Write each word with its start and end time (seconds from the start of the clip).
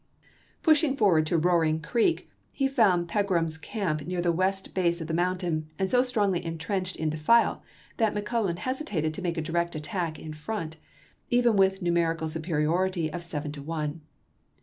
Pushing 0.63 0.97
forward 0.97 1.27
to 1.27 1.37
Roaring 1.37 1.79
Creek 1.79 2.27
he 2.51 2.67
found 2.67 3.07
Pegram's 3.07 3.55
camp 3.55 4.01
near 4.07 4.19
the 4.19 4.31
west 4.31 4.73
base 4.73 4.99
of 4.99 5.05
the 5.05 5.13
mountain, 5.13 5.69
and 5.77 5.91
so 5.91 6.01
strongly 6.01 6.43
intrenched 6.43 6.95
in 6.95 7.09
a 7.09 7.11
defile 7.11 7.61
that 7.97 8.15
McClel 8.15 8.45
lan 8.47 8.57
hesitated 8.57 9.13
to 9.13 9.21
make 9.21 9.37
a 9.37 9.41
direct 9.43 9.75
attack 9.75 10.17
in 10.17 10.33
front, 10.33 10.77
even 11.29 11.55
with 11.55 11.83
numerical 11.83 12.27
superiority 12.27 13.13
of 13.13 13.23
seven 13.23 13.51
to 13.51 13.61
one. 13.61 14.01